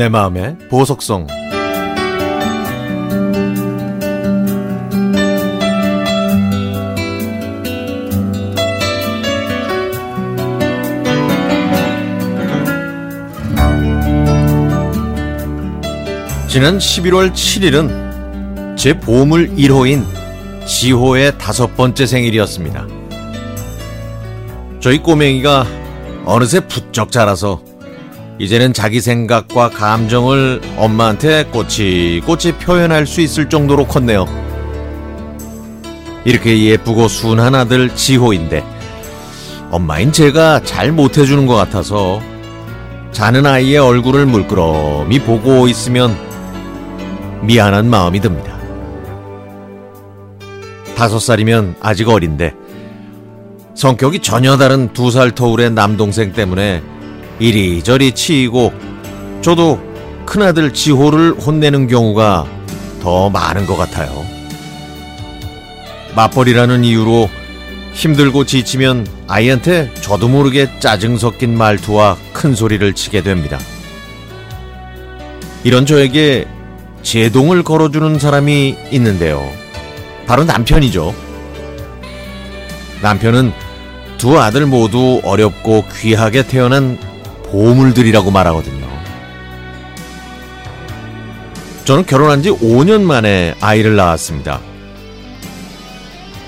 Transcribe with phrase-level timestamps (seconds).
[0.00, 1.26] 내 마음의 보석성
[16.48, 20.06] 지난 11월 7일은 제 보물 1호인
[20.66, 22.86] 지호의 다섯 번째 생일이었습니다.
[24.80, 25.66] 저희 꼬맹이가
[26.24, 27.69] 어느새 부쩍 자라서
[28.40, 34.24] 이제는 자기 생각과 감정을 엄마한테 꼬치꼬치 표현할 수 있을 정도로 컸네요.
[36.24, 38.64] 이렇게 예쁘고 순한 아들 지호인데
[39.70, 42.22] 엄마인 제가 잘 못해주는 것 같아서
[43.12, 46.16] 자는 아이의 얼굴을 물끄러미 보고 있으면
[47.42, 48.56] 미안한 마음이 듭니다.
[50.96, 52.54] 다섯 살이면 아직 어린데
[53.74, 56.82] 성격이 전혀 다른 두 살 터울의 남동생 때문에
[57.40, 58.72] 이리저리 치이고
[59.40, 59.80] 저도
[60.26, 62.46] 큰아들 지호를 혼내는 경우가
[63.02, 64.24] 더 많은 것 같아요.
[66.14, 67.30] 맞벌이라는 이유로
[67.94, 73.58] 힘들고 지치면 아이한테 저도 모르게 짜증 섞인 말투와 큰 소리를 치게 됩니다.
[75.64, 76.46] 이런 저에게
[77.02, 79.50] 제동을 걸어주는 사람이 있는데요.
[80.26, 81.14] 바로 남편이죠.
[83.02, 83.52] 남편은
[84.18, 86.98] 두 아들 모두 어렵고 귀하게 태어난
[87.50, 88.88] 보물들이라고 말하거든요.
[91.84, 94.60] 저는 결혼한 지 5년 만에 아이를 낳았습니다.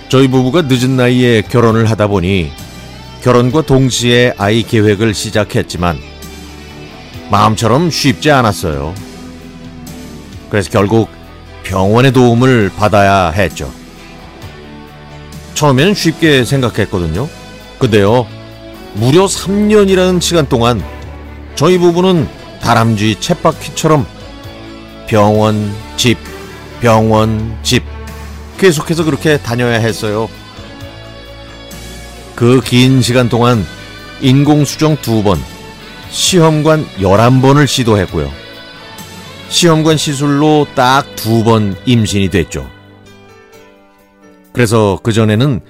[0.09, 2.53] 저희 부부가 늦은 나이에 결혼을 하다 보니
[3.23, 5.99] 결혼과 동시에 아이 계획을 시작했지만
[7.31, 8.95] 마음처럼 쉽지 않았어요.
[10.51, 11.09] 그래서 결국
[11.65, 13.73] 병원의 도움을 받아야 했죠.
[15.55, 17.29] 처음에는 쉽게 생각했거든요.
[17.79, 18.27] 근데요,
[18.95, 20.83] 무려 3년이라는 시간 동안
[21.55, 22.29] 저희 부부는
[22.61, 24.07] 다람쥐 쳇바퀴처럼
[25.09, 26.19] 병원, 집,
[26.81, 27.83] 병원, 집
[28.59, 30.29] 계속해서 그렇게 다녀야 했어요.
[32.37, 33.65] 그 긴 시간 동안
[34.21, 35.39] 인공수정 두 번,
[36.11, 38.31] 시험관 11번을 시도했고요.
[39.49, 42.69] 시험관 시술로 딱 두 번 임신이 됐죠.
[44.53, 45.61] 그래서 그전에는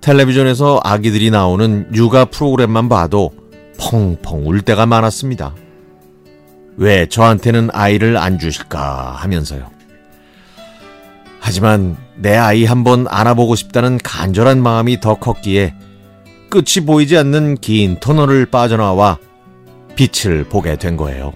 [0.00, 3.32] 텔레비전에서 아기들이 나오는 육아 프로그램만 봐도
[3.78, 5.54] 펑펑 울 때가 많았습니다.
[6.76, 9.70] 왜 저한테는 아이를 안 주실까 하면서요.
[11.40, 15.74] 하지만 내 아이 한번 안아보고 싶다는 간절한 마음이 더 컸기에
[16.50, 19.18] 끝이 보이지 않는 긴 터널을 빠져나와
[19.96, 21.32] 빛을 보게 된 거예요.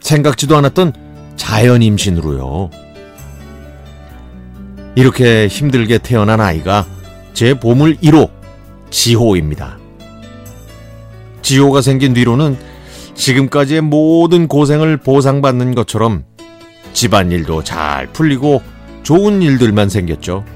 [0.00, 0.92] 생각지도 않았던
[1.36, 2.70] 자연 임신으로요.
[4.94, 6.86] 이렇게 힘들게 태어난 아이가
[7.36, 8.30] 제 보물 1호
[8.88, 9.76] 지호입니다.
[11.42, 12.56] 지호가 생긴 뒤로는
[13.14, 16.24] 지금까지의 모든 고생을 보상받는 것처럼
[16.94, 18.62] 집안일도 잘 풀리고
[19.02, 20.46] 좋은 일들만 생겼죠.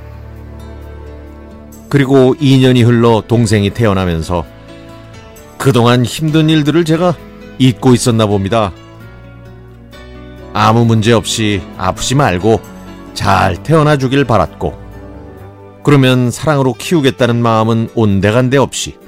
[1.91, 4.47] 그리고 2년이 흘러 동생이 태어나면서
[5.59, 7.15] 그동안 힘든 일들을 제가
[7.59, 8.73] 잊고 있었나 봅니다.
[10.55, 12.59] 아무 문제 없이 아프지 말고
[13.13, 14.80] 잘 태어나 주길 바랐고,
[15.83, 18.99] 그러면 사랑으로 키우겠다는 마음은 온데간데 없이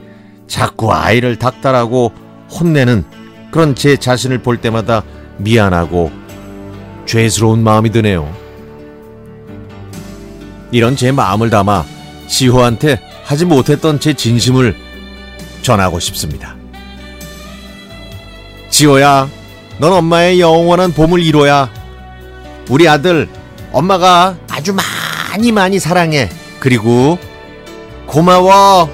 [0.46, 2.12] 자꾸 아이를 닥달하고
[2.50, 3.04] 혼내는
[3.50, 5.02] 그런 제 자신을 볼 때마다
[5.38, 6.10] 미안하고
[7.06, 8.32] 죄스러운 마음이 드네요.
[10.70, 11.84] 이런 제 마음을 담아
[12.28, 14.74] 지호한테 하지 못했던 제 진심을
[15.60, 16.56] 전하고 싶습니다.
[18.70, 19.28] 지호야,
[19.78, 21.68] 넌 엄마의 영원한 보물 1호야.
[22.70, 23.28] 우리 아들,
[23.70, 26.30] 엄마가 아주 많이 많이 사랑해.
[26.62, 27.18] 그리고
[28.06, 28.88] 고마워.